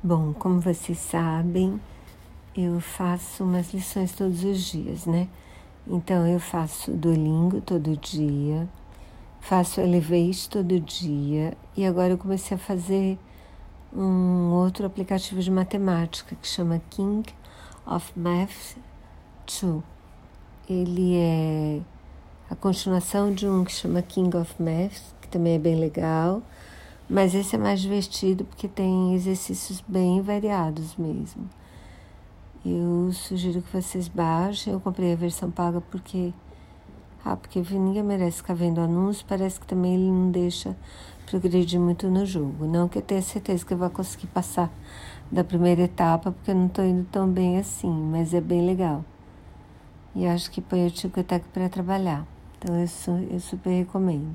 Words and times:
Bom, 0.00 0.32
como 0.32 0.60
vocês 0.60 0.96
sabem, 0.96 1.80
eu 2.56 2.80
faço 2.80 3.42
umas 3.42 3.74
lições 3.74 4.12
todos 4.12 4.44
os 4.44 4.60
dias, 4.60 5.06
né? 5.06 5.26
Então 5.88 6.24
eu 6.24 6.38
faço 6.38 6.92
Duolingo 6.92 7.60
todo 7.60 7.96
dia, 7.96 8.68
faço 9.40 9.80
Elevate 9.80 10.48
todo 10.48 10.78
dia 10.78 11.58
e 11.76 11.84
agora 11.84 12.12
eu 12.12 12.18
comecei 12.18 12.56
a 12.56 12.60
fazer 12.60 13.18
um 13.92 14.52
outro 14.52 14.86
aplicativo 14.86 15.40
de 15.40 15.50
matemática 15.50 16.36
que 16.36 16.46
chama 16.46 16.80
King 16.90 17.28
of 17.84 18.12
Math 18.16 18.76
2. 19.60 19.82
Ele 20.70 21.16
é 21.16 21.80
a 22.48 22.54
continuação 22.54 23.34
de 23.34 23.48
um 23.48 23.64
que 23.64 23.72
chama 23.72 24.00
King 24.00 24.36
of 24.36 24.62
Math, 24.62 25.02
que 25.20 25.26
também 25.26 25.56
é 25.56 25.58
bem 25.58 25.74
legal 25.74 26.40
mas 27.08 27.34
esse 27.34 27.56
é 27.56 27.58
mais 27.58 27.80
divertido 27.80 28.44
porque 28.44 28.68
tem 28.68 29.14
exercícios 29.14 29.82
bem 29.86 30.20
variados 30.20 30.96
mesmo. 30.96 31.48
Eu 32.66 33.10
sugiro 33.12 33.62
que 33.62 33.72
vocês 33.72 34.08
baixem. 34.08 34.72
Eu 34.72 34.80
comprei 34.80 35.12
a 35.12 35.16
versão 35.16 35.50
paga 35.50 35.80
porque. 35.80 36.34
Ah, 37.24 37.36
porque 37.36 37.60
ninguém 37.60 38.02
merece 38.02 38.38
ficar 38.38 38.54
vendo 38.54 38.80
anúncio. 38.80 39.24
Parece 39.26 39.58
que 39.58 39.66
também 39.66 39.94
ele 39.94 40.10
não 40.10 40.30
deixa 40.30 40.76
progredir 41.24 41.80
muito 41.80 42.08
no 42.08 42.26
jogo. 42.26 42.66
Não 42.66 42.88
que 42.88 42.98
eu 42.98 43.02
tenha 43.02 43.22
certeza 43.22 43.64
que 43.64 43.72
eu 43.72 43.78
vou 43.78 43.88
conseguir 43.90 44.26
passar 44.28 44.70
da 45.30 45.44
primeira 45.44 45.82
etapa, 45.82 46.32
porque 46.32 46.50
eu 46.50 46.54
não 46.54 46.66
estou 46.66 46.84
indo 46.84 47.04
tão 47.10 47.28
bem 47.28 47.58
assim, 47.58 47.90
mas 47.90 48.34
é 48.34 48.40
bem 48.40 48.66
legal. 48.66 49.04
E 50.14 50.26
acho 50.26 50.50
que 50.50 50.60
põe 50.60 50.86
o 50.86 50.90
Tico 50.90 51.22
Teco 51.22 51.46
para 51.52 51.68
trabalhar. 51.68 52.26
Então 52.58 52.74
eu, 52.76 52.86
eu 53.30 53.40
super 53.40 53.70
recomendo. 53.70 54.34